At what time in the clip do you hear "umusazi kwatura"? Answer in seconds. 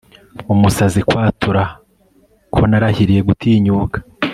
0.53-1.63